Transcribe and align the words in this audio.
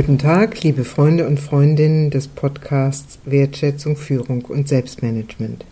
Guten 0.00 0.16
Tag, 0.16 0.62
liebe 0.62 0.84
Freunde 0.84 1.26
und 1.26 1.38
Freundinnen 1.38 2.08
des 2.08 2.26
Podcasts 2.26 3.18
Wertschätzung, 3.26 3.96
Führung 3.96 4.46
und 4.46 4.66
Selbstmanagement. 4.66 5.66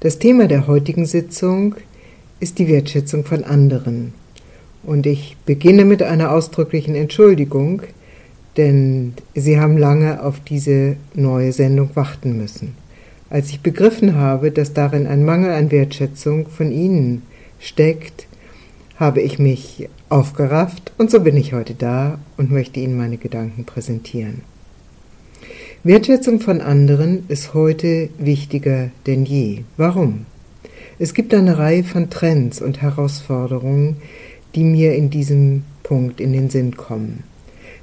Das 0.00 0.18
Thema 0.18 0.48
der 0.48 0.66
heutigen 0.66 1.06
Sitzung 1.06 1.76
ist 2.40 2.58
die 2.58 2.68
Wertschätzung 2.68 3.24
von 3.24 3.42
anderen. 3.42 4.12
Und 4.82 5.06
ich 5.06 5.38
beginne 5.46 5.86
mit 5.86 6.02
einer 6.02 6.30
ausdrücklichen 6.30 6.94
Entschuldigung, 6.94 7.80
denn 8.58 9.14
Sie 9.34 9.58
haben 9.58 9.78
lange 9.78 10.22
auf 10.22 10.40
diese 10.40 10.96
neue 11.14 11.52
Sendung 11.52 11.88
warten 11.94 12.36
müssen. 12.36 12.74
Als 13.30 13.48
ich 13.48 13.62
begriffen 13.62 14.16
habe, 14.16 14.50
dass 14.50 14.74
darin 14.74 15.06
ein 15.06 15.24
Mangel 15.24 15.52
an 15.52 15.70
Wertschätzung 15.70 16.48
von 16.48 16.70
Ihnen 16.70 17.22
steckt, 17.60 18.26
habe 18.96 19.20
ich 19.20 19.38
mich 19.38 19.88
aufgerafft 20.08 20.92
und 20.98 21.10
so 21.10 21.20
bin 21.20 21.36
ich 21.36 21.52
heute 21.52 21.74
da 21.74 22.18
und 22.36 22.50
möchte 22.50 22.80
Ihnen 22.80 22.96
meine 22.96 23.18
Gedanken 23.18 23.64
präsentieren. 23.64 24.42
Wertschätzung 25.84 26.40
von 26.40 26.60
anderen 26.60 27.24
ist 27.28 27.54
heute 27.54 28.08
wichtiger 28.18 28.90
denn 29.06 29.24
je. 29.24 29.62
Warum? 29.76 30.26
Es 30.98 31.14
gibt 31.14 31.34
eine 31.34 31.58
Reihe 31.58 31.84
von 31.84 32.10
Trends 32.10 32.60
und 32.62 32.80
Herausforderungen, 32.80 33.98
die 34.54 34.64
mir 34.64 34.94
in 34.94 35.10
diesem 35.10 35.62
Punkt 35.82 36.20
in 36.20 36.32
den 36.32 36.48
Sinn 36.50 36.76
kommen. 36.76 37.22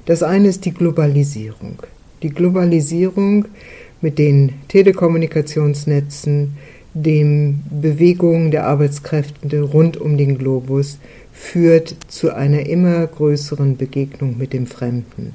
Das 0.04 0.22
eine 0.22 0.48
ist 0.48 0.64
die 0.64 0.74
Globalisierung. 0.74 1.82
Die 2.22 2.30
Globalisierung 2.30 3.46
mit 4.00 4.18
den 4.18 4.52
Telekommunikationsnetzen, 4.68 6.56
den 6.94 7.64
Bewegungen 7.70 8.50
der 8.50 8.66
Arbeitskräfte 8.66 9.60
rund 9.62 9.96
um 9.96 10.16
den 10.16 10.38
Globus 10.38 10.98
führt 11.32 11.96
zu 12.08 12.32
einer 12.32 12.66
immer 12.66 13.04
größeren 13.06 13.76
Begegnung 13.76 14.38
mit 14.38 14.52
dem 14.52 14.66
Fremden. 14.66 15.34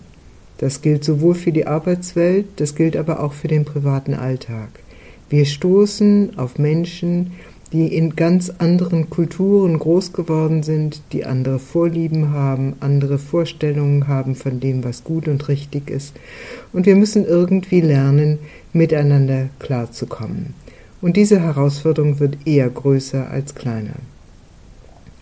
Das 0.58 0.82
gilt 0.82 1.04
sowohl 1.04 1.36
für 1.36 1.52
die 1.52 1.68
Arbeitswelt, 1.68 2.46
das 2.58 2.76
gilt 2.76 2.96
aber 2.96 3.22
auch 3.22 3.34
für 3.34 3.48
den 3.48 3.66
privaten 3.66 4.14
Alltag. 4.14 4.70
Wir 5.30 5.46
stoßen 5.46 6.38
auf 6.38 6.58
Menschen, 6.58 7.34
die 7.72 7.96
in 7.96 8.16
ganz 8.16 8.52
anderen 8.58 9.10
Kulturen 9.10 9.78
groß 9.78 10.14
geworden 10.14 10.64
sind, 10.64 11.02
die 11.12 11.26
andere 11.26 11.60
Vorlieben 11.60 12.32
haben, 12.32 12.74
andere 12.80 13.20
Vorstellungen 13.20 14.08
haben 14.08 14.36
von 14.36 14.60
dem, 14.60 14.84
was 14.84 15.04
gut 15.04 15.28
und 15.28 15.48
richtig 15.50 15.90
ist. 15.90 16.16
Und 16.74 16.86
wir 16.86 16.96
müssen 16.96 17.26
irgendwie 17.26 17.82
lernen, 17.82 18.40
miteinander 18.74 19.50
klarzukommen. 19.60 20.56
Und 21.02 21.16
diese 21.18 21.40
Herausforderung 21.40 22.20
wird 22.20 22.38
eher 22.46 22.70
größer 22.70 23.30
als 23.30 23.56
kleiner. 23.56 23.96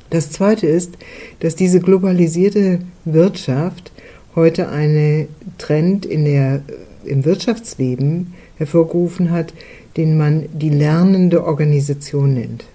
Das 0.09 0.31
Zweite 0.31 0.67
ist, 0.67 0.97
dass 1.39 1.55
diese 1.55 1.79
globalisierte 1.79 2.79
Wirtschaft 3.05 3.91
heute 4.35 4.69
einen 4.69 5.27
Trend 5.57 6.05
in 6.05 6.25
der, 6.25 6.61
im 7.03 7.25
Wirtschaftsleben 7.25 8.33
hervorgerufen 8.57 9.31
hat, 9.31 9.53
den 9.97 10.17
man 10.17 10.45
die 10.53 10.69
lernende 10.69 11.43
Organisation 11.43 12.33
nennt. 12.33 12.65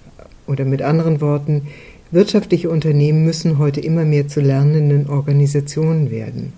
Oder 0.47 0.65
mit 0.65 0.83
anderen 0.83 1.21
Worten, 1.21 1.69
wirtschaftliche 2.11 2.69
Unternehmen 2.69 3.25
müssen 3.25 3.59
heute 3.59 3.81
immer 3.81 4.05
mehr 4.05 4.29
zu 4.29 4.41
lernenden 4.41 5.09
Organisationen 5.09 6.11
werden. 6.11 6.53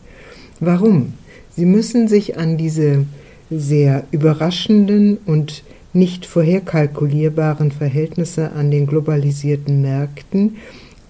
Warum? 0.58 1.12
Sie 1.56 1.66
müssen 1.66 2.08
sich 2.08 2.36
an 2.36 2.56
diese 2.56 3.04
sehr 3.50 4.04
überraschenden 4.10 5.18
und 5.26 5.62
nicht 5.94 6.26
vorherkalkulierbaren 6.26 7.70
Verhältnisse 7.70 8.52
an 8.52 8.70
den 8.70 8.86
globalisierten 8.86 9.80
Märkten 9.80 10.56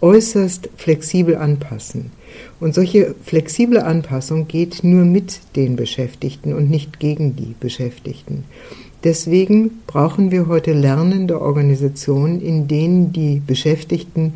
äußerst 0.01 0.69
flexibel 0.77 1.37
anpassen. 1.37 2.11
Und 2.61 2.75
solche 2.75 3.15
flexible 3.23 3.79
Anpassung 3.79 4.47
geht 4.49 4.85
nur 4.85 5.05
mit 5.05 5.41
den 5.57 5.77
Beschäftigten 5.77 6.53
und 6.53 6.69
nicht 6.69 7.01
gegen 7.01 7.37
die 7.37 7.55
Beschäftigten. 7.59 8.45
Deswegen 9.03 9.71
brauchen 9.87 10.31
wir 10.31 10.47
heute 10.47 10.73
lernende 10.73 11.41
Organisationen, 11.41 12.41
in 12.41 12.69
denen 12.69 13.13
die 13.13 13.41
Beschäftigten 13.47 14.35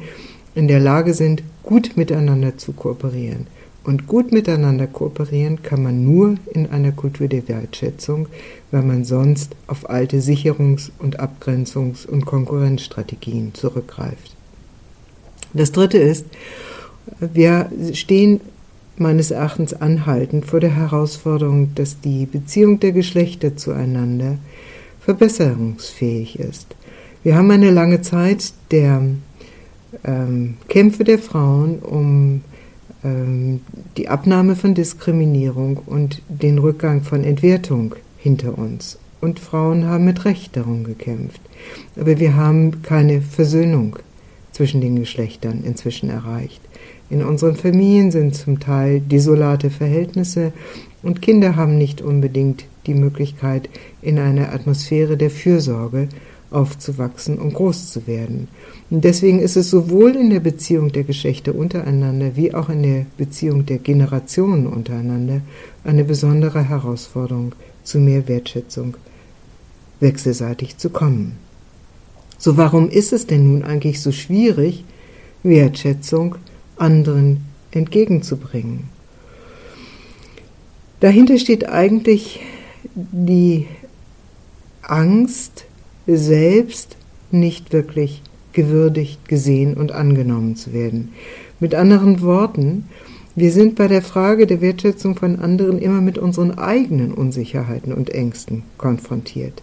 in 0.54 0.68
der 0.68 0.80
Lage 0.80 1.14
sind, 1.14 1.42
gut 1.62 1.96
miteinander 1.96 2.56
zu 2.56 2.72
kooperieren. 2.72 3.46
Und 3.88 4.06
gut 4.06 4.32
miteinander 4.32 4.86
kooperieren 4.86 5.62
kann 5.62 5.82
man 5.82 6.04
nur 6.04 6.34
in 6.52 6.68
einer 6.68 6.92
Kultur 6.92 7.26
der 7.26 7.48
Wertschätzung, 7.48 8.28
weil 8.70 8.82
man 8.82 9.02
sonst 9.02 9.56
auf 9.66 9.88
alte 9.88 10.18
Sicherungs- 10.18 10.90
und 10.98 11.20
Abgrenzungs- 11.20 12.06
und 12.06 12.26
Konkurrenzstrategien 12.26 13.54
zurückgreift. 13.54 14.36
Das 15.54 15.72
Dritte 15.72 15.96
ist, 15.96 16.26
wir 17.18 17.70
stehen 17.94 18.42
meines 18.98 19.30
Erachtens 19.30 19.72
anhaltend 19.72 20.44
vor 20.44 20.60
der 20.60 20.76
Herausforderung, 20.76 21.74
dass 21.74 21.98
die 21.98 22.26
Beziehung 22.26 22.80
der 22.80 22.92
Geschlechter 22.92 23.56
zueinander 23.56 24.36
verbesserungsfähig 25.00 26.38
ist. 26.38 26.76
Wir 27.22 27.36
haben 27.36 27.50
eine 27.50 27.70
lange 27.70 28.02
Zeit 28.02 28.52
der 28.70 29.00
ähm, 30.04 30.58
Kämpfe 30.68 31.04
der 31.04 31.18
Frauen 31.18 31.78
um 31.78 32.02
ähm, 32.02 32.40
die 33.02 34.08
Abnahme 34.08 34.56
von 34.56 34.74
Diskriminierung 34.74 35.76
und 35.86 36.20
den 36.28 36.58
Rückgang 36.58 37.02
von 37.02 37.22
Entwertung 37.22 37.94
hinter 38.16 38.58
uns. 38.58 38.98
Und 39.20 39.40
Frauen 39.40 39.86
haben 39.86 40.04
mit 40.04 40.24
Recht 40.24 40.56
darum 40.56 40.84
gekämpft. 40.84 41.40
Aber 41.96 42.18
wir 42.18 42.36
haben 42.36 42.82
keine 42.82 43.20
Versöhnung 43.20 43.96
zwischen 44.52 44.80
den 44.80 44.96
Geschlechtern 44.96 45.62
inzwischen 45.64 46.10
erreicht. 46.10 46.60
In 47.10 47.22
unseren 47.22 47.56
Familien 47.56 48.10
sind 48.10 48.34
zum 48.34 48.60
Teil 48.60 49.00
desolate 49.00 49.70
Verhältnisse 49.70 50.52
und 51.02 51.22
Kinder 51.22 51.56
haben 51.56 51.78
nicht 51.78 52.02
unbedingt 52.02 52.64
die 52.86 52.94
Möglichkeit, 52.94 53.68
in 54.02 54.18
einer 54.18 54.52
Atmosphäre 54.52 55.16
der 55.16 55.30
Fürsorge 55.30 56.08
aufzuwachsen 56.50 57.38
und 57.38 57.54
groß 57.54 57.90
zu 57.90 58.06
werden. 58.06 58.48
Und 58.90 59.04
deswegen 59.04 59.40
ist 59.40 59.56
es 59.56 59.70
sowohl 59.70 60.16
in 60.16 60.30
der 60.30 60.40
Beziehung 60.40 60.92
der 60.92 61.04
Geschlechter 61.04 61.54
untereinander 61.54 62.36
wie 62.36 62.54
auch 62.54 62.68
in 62.68 62.82
der 62.82 63.06
Beziehung 63.16 63.66
der 63.66 63.78
Generationen 63.78 64.66
untereinander 64.66 65.42
eine 65.84 66.04
besondere 66.04 66.68
Herausforderung, 66.68 67.52
zu 67.84 67.98
mehr 67.98 68.28
Wertschätzung 68.28 68.96
wechselseitig 70.00 70.76
zu 70.76 70.90
kommen. 70.90 71.36
So 72.38 72.56
warum 72.56 72.88
ist 72.88 73.12
es 73.12 73.26
denn 73.26 73.50
nun 73.50 73.64
eigentlich 73.64 74.00
so 74.00 74.12
schwierig, 74.12 74.84
Wertschätzung 75.42 76.36
anderen 76.76 77.46
entgegenzubringen? 77.70 78.90
Dahinter 81.00 81.38
steht 81.38 81.68
eigentlich 81.68 82.40
die 82.94 83.66
Angst, 84.82 85.64
selbst 86.16 86.96
nicht 87.30 87.72
wirklich 87.72 88.22
gewürdigt, 88.52 89.28
gesehen 89.28 89.74
und 89.74 89.92
angenommen 89.92 90.56
zu 90.56 90.72
werden. 90.72 91.12
Mit 91.60 91.74
anderen 91.74 92.22
Worten, 92.22 92.88
wir 93.36 93.52
sind 93.52 93.76
bei 93.76 93.86
der 93.86 94.02
Frage 94.02 94.46
der 94.46 94.60
Wertschätzung 94.60 95.14
von 95.14 95.38
anderen 95.38 95.78
immer 95.78 96.00
mit 96.00 96.18
unseren 96.18 96.58
eigenen 96.58 97.12
Unsicherheiten 97.12 97.92
und 97.92 98.10
Ängsten 98.10 98.62
konfrontiert. 98.78 99.62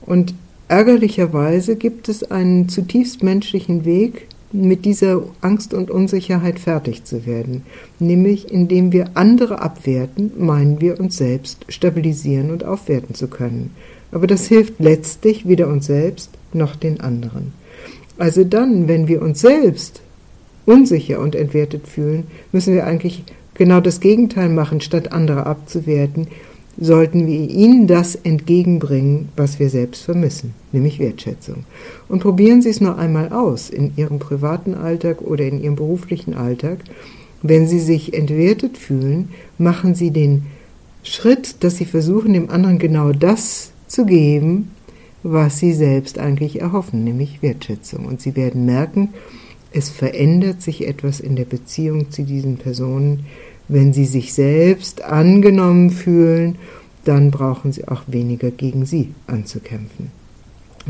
Und 0.00 0.34
ärgerlicherweise 0.68 1.76
gibt 1.76 2.08
es 2.08 2.30
einen 2.30 2.68
zutiefst 2.68 3.22
menschlichen 3.22 3.84
Weg, 3.84 4.26
mit 4.54 4.84
dieser 4.84 5.22
Angst 5.40 5.74
und 5.74 5.90
Unsicherheit 5.90 6.60
fertig 6.60 7.04
zu 7.04 7.26
werden, 7.26 7.62
nämlich 7.98 8.52
indem 8.52 8.92
wir 8.92 9.10
andere 9.14 9.60
abwerten, 9.60 10.30
meinen 10.38 10.80
wir 10.80 11.00
uns 11.00 11.16
selbst 11.16 11.64
stabilisieren 11.68 12.52
und 12.52 12.64
aufwerten 12.64 13.16
zu 13.16 13.26
können. 13.26 13.72
Aber 14.14 14.28
das 14.28 14.46
hilft 14.46 14.74
letztlich 14.78 15.46
weder 15.46 15.66
uns 15.68 15.86
selbst 15.86 16.30
noch 16.52 16.76
den 16.76 17.00
anderen. 17.00 17.52
Also 18.16 18.44
dann, 18.44 18.86
wenn 18.86 19.08
wir 19.08 19.20
uns 19.20 19.40
selbst 19.40 20.02
unsicher 20.66 21.18
und 21.18 21.34
entwertet 21.34 21.88
fühlen, 21.88 22.28
müssen 22.52 22.74
wir 22.74 22.86
eigentlich 22.86 23.24
genau 23.54 23.80
das 23.80 23.98
Gegenteil 23.98 24.48
machen, 24.50 24.80
statt 24.80 25.10
andere 25.12 25.46
abzuwerten, 25.46 26.28
sollten 26.78 27.26
wir 27.26 27.50
ihnen 27.50 27.88
das 27.88 28.14
entgegenbringen, 28.14 29.30
was 29.36 29.58
wir 29.58 29.68
selbst 29.68 30.04
vermissen, 30.04 30.54
nämlich 30.70 31.00
Wertschätzung. 31.00 31.64
Und 32.08 32.20
probieren 32.20 32.62
Sie 32.62 32.68
es 32.68 32.80
nur 32.80 32.96
einmal 32.96 33.32
aus 33.32 33.68
in 33.68 33.92
Ihrem 33.96 34.20
privaten 34.20 34.74
Alltag 34.74 35.22
oder 35.22 35.44
in 35.44 35.60
Ihrem 35.60 35.74
beruflichen 35.74 36.34
Alltag. 36.34 36.78
Wenn 37.42 37.66
Sie 37.66 37.80
sich 37.80 38.14
entwertet 38.14 38.78
fühlen, 38.78 39.30
machen 39.58 39.96
Sie 39.96 40.12
den 40.12 40.46
Schritt, 41.02 41.64
dass 41.64 41.76
Sie 41.76 41.84
versuchen, 41.84 42.32
dem 42.32 42.50
anderen 42.50 42.78
genau 42.78 43.12
das 43.12 43.72
zu 43.86 44.04
geben, 44.04 44.70
was 45.22 45.58
Sie 45.58 45.72
selbst 45.72 46.18
eigentlich 46.18 46.60
erhoffen, 46.60 47.04
nämlich 47.04 47.42
Wertschätzung. 47.42 48.06
Und 48.06 48.20
Sie 48.20 48.36
werden 48.36 48.66
merken, 48.66 49.10
es 49.72 49.88
verändert 49.88 50.62
sich 50.62 50.86
etwas 50.86 51.20
in 51.20 51.36
der 51.36 51.46
Beziehung 51.46 52.10
zu 52.10 52.22
diesen 52.22 52.58
Personen. 52.58 53.26
Wenn 53.68 53.92
Sie 53.92 54.04
sich 54.04 54.34
selbst 54.34 55.02
angenommen 55.02 55.90
fühlen, 55.90 56.56
dann 57.04 57.30
brauchen 57.30 57.72
Sie 57.72 57.88
auch 57.88 58.02
weniger 58.06 58.50
gegen 58.50 58.86
Sie 58.86 59.14
anzukämpfen. 59.26 60.10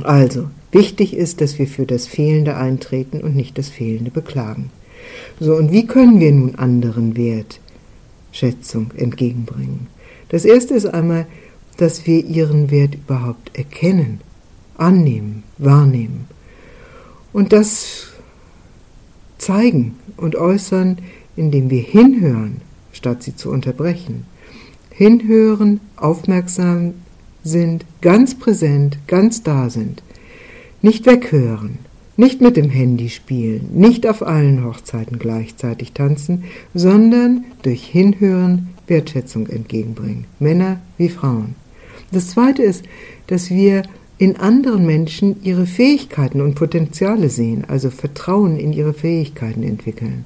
Also, 0.03 0.49
wichtig 0.73 1.17
ist, 1.17 1.41
dass 1.41 1.59
wir 1.59 1.69
für 1.69 1.87
das 1.87 2.07
Fehlende 2.07 2.57
eintreten 2.57 3.21
und 3.21 3.37
nicht 3.37 3.59
das 3.59 3.69
Fehlende 3.69 4.11
beklagen. 4.11 4.71
So, 5.39 5.55
und 5.55 5.71
wie 5.71 5.87
können 5.87 6.19
wir 6.19 6.33
nun 6.33 6.57
anderen 6.57 7.17
Wert 7.17 7.61
Wertschätzung 8.35 8.91
entgegenbringen. 8.97 9.87
Das 10.29 10.45
erste 10.45 10.75
ist 10.75 10.87
einmal, 10.87 11.27
dass 11.77 12.07
wir 12.07 12.25
ihren 12.25 12.71
Wert 12.71 12.95
überhaupt 12.95 13.57
erkennen, 13.57 14.21
annehmen, 14.77 15.43
wahrnehmen 15.59 16.27
und 17.33 17.53
das 17.53 18.09
zeigen 19.39 19.97
und 20.17 20.37
äußern, 20.37 20.99
indem 21.37 21.69
wir 21.69 21.83
hinhören, 21.83 22.63
statt 22.93 23.23
sie 23.23 23.37
zu 23.37 23.51
unterbrechen. 23.51 24.25
Hinhören, 24.91 25.81
aufmerksam 25.97 26.95
sind, 27.43 27.85
ganz 28.01 28.37
präsent, 28.39 28.99
ganz 29.07 29.43
da 29.43 29.69
sind. 29.69 30.03
Nicht 30.81 31.07
weghören, 31.07 31.79
nicht 32.17 32.41
mit 32.41 32.57
dem 32.57 32.71
Handy 32.71 33.11
spielen, 33.11 33.69
nicht 33.73 34.07
auf 34.07 34.23
allen 34.23 34.65
Hochzeiten 34.65 35.19
gleichzeitig 35.19 35.93
tanzen, 35.93 36.45
sondern 36.73 37.45
durch 37.63 37.85
Hinhören 37.85 38.69
Wertschätzung 38.87 39.49
entgegenbringen, 39.49 40.27
Männer 40.39 40.81
wie 40.99 41.09
Frauen. 41.09 41.57
Das 42.13 42.29
Zweite 42.29 42.63
ist, 42.63 42.85
dass 43.27 43.51
wir 43.51 43.83
in 44.19 44.37
anderen 44.37 44.87
Menschen 44.87 45.43
ihre 45.43 45.67
Fähigkeiten 45.67 46.41
und 46.41 46.55
Potenziale 46.55 47.29
sehen, 47.29 47.65
also 47.67 47.91
Vertrauen 47.91 48.59
in 48.59 48.73
ihre 48.73 48.95
Fähigkeiten 48.95 49.63
entwickeln. 49.63 50.25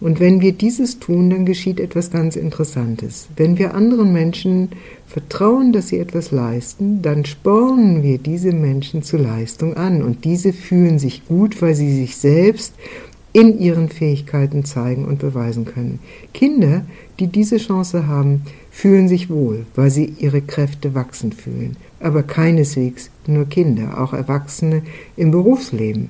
Und 0.00 0.20
wenn 0.20 0.42
wir 0.42 0.52
dieses 0.52 0.98
tun, 0.98 1.30
dann 1.30 1.46
geschieht 1.46 1.80
etwas 1.80 2.10
ganz 2.10 2.36
Interessantes. 2.36 3.28
Wenn 3.36 3.58
wir 3.58 3.74
anderen 3.74 4.12
Menschen 4.12 4.68
vertrauen, 5.06 5.72
dass 5.72 5.88
sie 5.88 5.98
etwas 5.98 6.30
leisten, 6.30 7.00
dann 7.00 7.24
spornen 7.24 8.02
wir 8.02 8.18
diese 8.18 8.52
Menschen 8.52 9.02
zur 9.02 9.20
Leistung 9.20 9.74
an. 9.78 10.02
Und 10.02 10.26
diese 10.26 10.52
fühlen 10.52 10.98
sich 10.98 11.26
gut, 11.26 11.62
weil 11.62 11.74
sie 11.74 11.90
sich 11.90 12.16
selbst 12.16 12.74
in 13.32 13.58
ihren 13.58 13.88
Fähigkeiten 13.88 14.64
zeigen 14.64 15.06
und 15.06 15.20
beweisen 15.20 15.64
können. 15.64 16.00
Kinder, 16.34 16.84
die 17.18 17.28
diese 17.28 17.56
Chance 17.56 18.06
haben, 18.06 18.42
fühlen 18.74 19.06
sich 19.06 19.30
wohl, 19.30 19.66
weil 19.76 19.88
sie 19.88 20.12
ihre 20.18 20.42
Kräfte 20.42 20.96
wachsen 20.96 21.32
fühlen. 21.32 21.76
Aber 22.00 22.24
keineswegs 22.24 23.08
nur 23.26 23.48
Kinder, 23.48 24.02
auch 24.02 24.12
Erwachsene 24.12 24.82
im 25.16 25.30
Berufsleben. 25.30 26.08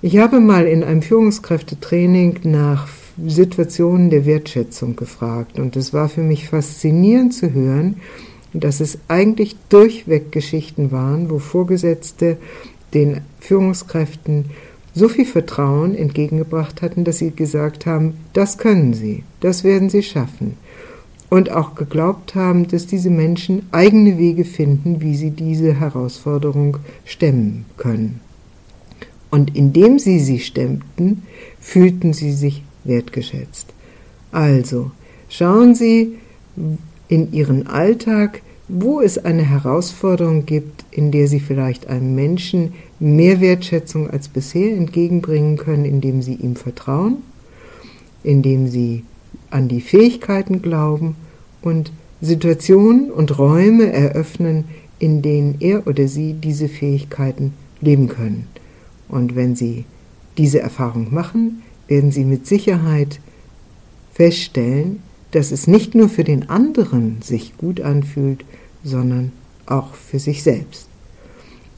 Ich 0.00 0.16
habe 0.18 0.38
mal 0.38 0.66
in 0.66 0.84
einem 0.84 1.02
Führungskräftetraining 1.02 2.38
nach 2.44 2.86
Situationen 3.26 4.08
der 4.08 4.24
Wertschätzung 4.24 4.94
gefragt. 4.94 5.58
Und 5.58 5.76
es 5.76 5.92
war 5.92 6.08
für 6.08 6.22
mich 6.22 6.48
faszinierend 6.48 7.34
zu 7.34 7.52
hören, 7.52 7.96
dass 8.52 8.78
es 8.78 8.98
eigentlich 9.08 9.56
durchweg 9.68 10.30
Geschichten 10.30 10.92
waren, 10.92 11.28
wo 11.28 11.40
Vorgesetzte 11.40 12.38
den 12.94 13.20
Führungskräften 13.40 14.46
so 14.94 15.08
viel 15.08 15.26
Vertrauen 15.26 15.96
entgegengebracht 15.96 16.82
hatten, 16.82 17.02
dass 17.02 17.18
sie 17.18 17.32
gesagt 17.32 17.84
haben, 17.84 18.14
das 18.32 18.58
können 18.58 18.94
sie, 18.94 19.24
das 19.40 19.64
werden 19.64 19.90
sie 19.90 20.04
schaffen. 20.04 20.56
Und 21.30 21.50
auch 21.50 21.74
geglaubt 21.76 22.34
haben, 22.34 22.68
dass 22.68 22.86
diese 22.86 23.08
Menschen 23.08 23.62
eigene 23.72 24.18
Wege 24.18 24.44
finden, 24.44 25.00
wie 25.00 25.16
sie 25.16 25.30
diese 25.30 25.78
Herausforderung 25.78 26.78
stemmen 27.04 27.64
können. 27.76 28.20
Und 29.30 29.56
indem 29.56 29.98
sie 29.98 30.18
sie 30.18 30.40
stemmten, 30.40 31.22
fühlten 31.60 32.12
sie 32.12 32.32
sich 32.32 32.62
wertgeschätzt. 32.84 33.72
Also, 34.32 34.90
schauen 35.28 35.74
Sie 35.74 36.18
in 37.08 37.32
Ihren 37.32 37.66
Alltag, 37.66 38.42
wo 38.68 39.00
es 39.00 39.18
eine 39.18 39.42
Herausforderung 39.42 40.46
gibt, 40.46 40.84
in 40.92 41.10
der 41.10 41.26
Sie 41.26 41.40
vielleicht 41.40 41.88
einem 41.88 42.14
Menschen 42.14 42.74
mehr 43.00 43.40
Wertschätzung 43.40 44.08
als 44.08 44.28
bisher 44.28 44.76
entgegenbringen 44.76 45.56
können, 45.56 45.84
indem 45.84 46.22
Sie 46.22 46.34
ihm 46.34 46.54
vertrauen, 46.54 47.16
indem 48.22 48.68
Sie 48.68 49.02
an 49.50 49.68
die 49.68 49.80
Fähigkeiten 49.80 50.62
glauben 50.62 51.16
und 51.62 51.92
Situationen 52.20 53.10
und 53.10 53.38
Räume 53.38 53.92
eröffnen, 53.92 54.64
in 54.98 55.22
denen 55.22 55.56
er 55.60 55.86
oder 55.86 56.06
sie 56.08 56.34
diese 56.34 56.68
Fähigkeiten 56.68 57.54
leben 57.80 58.08
können. 58.08 58.46
Und 59.08 59.34
wenn 59.34 59.56
Sie 59.56 59.84
diese 60.38 60.60
Erfahrung 60.60 61.12
machen, 61.12 61.62
werden 61.88 62.12
Sie 62.12 62.24
mit 62.24 62.46
Sicherheit 62.46 63.20
feststellen, 64.12 65.02
dass 65.32 65.50
es 65.52 65.66
nicht 65.66 65.94
nur 65.94 66.08
für 66.08 66.24
den 66.24 66.48
anderen 66.48 67.22
sich 67.22 67.56
gut 67.56 67.80
anfühlt, 67.80 68.44
sondern 68.84 69.32
auch 69.66 69.94
für 69.94 70.18
sich 70.18 70.42
selbst. 70.42 70.88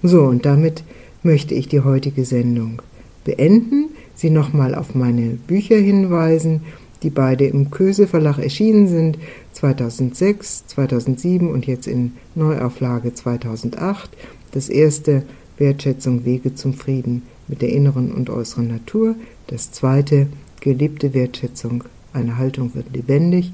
So, 0.02 0.22
und 0.22 0.44
damit 0.44 0.84
möchte 1.22 1.54
ich 1.54 1.68
die 1.68 1.80
heutige 1.80 2.24
Sendung 2.24 2.82
beenden, 3.24 3.90
Sie 4.14 4.30
nochmal 4.30 4.74
auf 4.74 4.94
meine 4.94 5.38
Bücher 5.46 5.76
hinweisen, 5.76 6.62
die 7.02 7.10
beide 7.10 7.46
im 7.46 7.70
Köse 7.70 8.06
Verlag 8.06 8.38
erschienen 8.38 8.88
sind, 8.88 9.18
2006, 9.52 10.66
2007 10.68 11.50
und 11.50 11.66
jetzt 11.66 11.86
in 11.86 12.12
Neuauflage 12.34 13.14
2008. 13.14 14.10
Das 14.52 14.68
erste 14.68 15.22
Wertschätzung 15.58 16.24
Wege 16.24 16.54
zum 16.54 16.72
Frieden 16.74 17.22
mit 17.48 17.62
der 17.62 17.70
inneren 17.70 18.12
und 18.12 18.30
äußeren 18.30 18.68
Natur, 18.68 19.16
das 19.46 19.72
zweite, 19.72 20.28
gelebte 20.60 21.14
Wertschätzung, 21.14 21.84
eine 22.12 22.36
Haltung 22.38 22.74
wird 22.74 22.94
lebendig. 22.94 23.52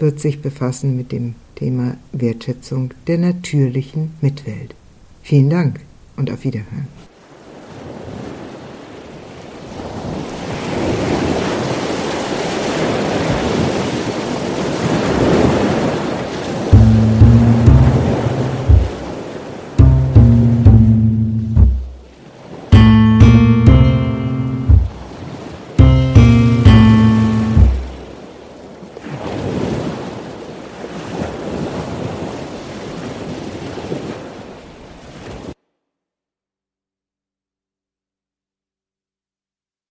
wird 0.00 0.20
sich 0.20 0.42
befassen 0.42 0.96
mit 0.96 1.12
dem 1.12 1.34
Thema 1.54 1.96
Wertschätzung 2.12 2.94
der 3.06 3.18
natürlichen 3.18 4.12
Mitwelt. 4.20 4.74
Vielen 5.22 5.50
Dank 5.50 5.80
und 6.16 6.30
auf 6.30 6.44
Wiederhören. 6.44 6.88